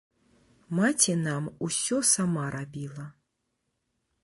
Маці 0.79 1.13
нам 1.27 1.43
усё 1.69 1.97
сама 2.13 2.47
рабіла. 2.57 3.05